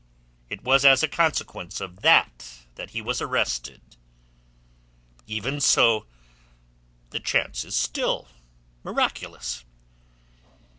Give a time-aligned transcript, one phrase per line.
[0.49, 3.97] It was as a consequence of that that he was arrested."
[5.27, 6.07] "Even so,
[7.11, 8.27] the chance is still
[8.83, 9.63] miraculous."